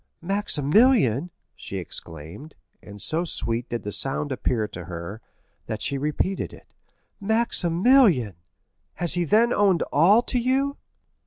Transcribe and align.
"Maximilian!" 0.23 1.29
she 1.55 1.77
exclaimed, 1.77 2.55
and 2.81 2.99
so 2.99 3.23
sweet 3.23 3.69
did 3.69 3.83
the 3.83 3.91
sound 3.91 4.31
appear 4.31 4.67
to 4.67 4.85
her, 4.85 5.21
that 5.67 5.79
she 5.83 5.95
repeated 5.99 6.51
it—"Maximilian!—has 6.53 9.13
he 9.13 9.25
then 9.25 9.53
owned 9.53 9.83
all 9.93 10.23
to 10.23 10.39
you?" 10.39 10.77